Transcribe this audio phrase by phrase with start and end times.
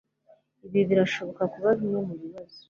[0.65, 2.57] Ibi birashobora kuba bimwe mubibazo